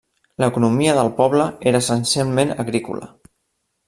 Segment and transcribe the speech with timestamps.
[0.43, 3.11] L'economia del poble era essencialment agrícola.